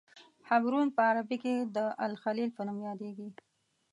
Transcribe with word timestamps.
حبرون 0.49 0.87
په 0.95 1.01
عربي 1.09 1.37
کې 1.43 1.53
د 1.75 1.77
الخلیل 2.05 2.49
په 2.57 2.61
نوم 2.67 2.77
یادیږي. 2.87 3.29